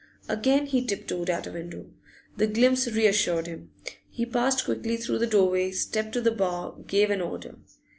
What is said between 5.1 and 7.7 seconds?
the doorway, stepped to the bar, gave an order.